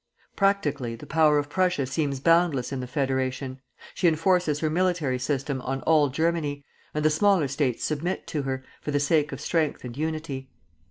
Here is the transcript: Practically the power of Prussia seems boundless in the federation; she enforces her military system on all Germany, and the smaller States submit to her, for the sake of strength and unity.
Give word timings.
Practically 0.35 0.95
the 0.95 1.05
power 1.05 1.37
of 1.37 1.47
Prussia 1.47 1.85
seems 1.85 2.19
boundless 2.19 2.71
in 2.71 2.79
the 2.79 2.87
federation; 2.87 3.61
she 3.93 4.07
enforces 4.07 4.57
her 4.59 4.67
military 4.67 5.19
system 5.19 5.61
on 5.61 5.81
all 5.81 6.09
Germany, 6.09 6.65
and 6.95 7.05
the 7.05 7.11
smaller 7.11 7.47
States 7.47 7.83
submit 7.85 8.25
to 8.25 8.41
her, 8.41 8.63
for 8.81 8.89
the 8.89 8.99
sake 8.99 9.31
of 9.31 9.39
strength 9.39 9.83
and 9.83 9.95
unity. 9.95 10.49